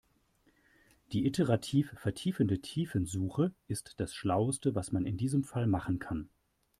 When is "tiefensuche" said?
2.59-3.53